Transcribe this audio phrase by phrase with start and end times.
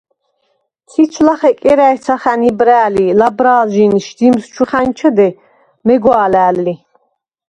[0.91, 5.27] ციცვ ლახე კერა̄̈ჲცახა̈ნ იბრა̄̈ლ ი ლაბრა̄ლჟი შდიმს ჩუ ხა̈ნჩჷდე,
[5.85, 6.73] მეგვა̄ლა̈ლ ლი.